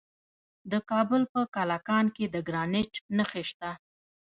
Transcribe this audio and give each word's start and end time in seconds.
د 0.71 0.73
کابل 0.89 1.21
په 1.33 1.41
کلکان 1.55 2.05
کې 2.15 2.25
د 2.29 2.35
ګرانیټ 2.47 2.91
نښې 3.17 3.43
شته. 3.49 3.71